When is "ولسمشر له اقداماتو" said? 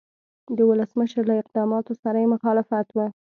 0.69-1.93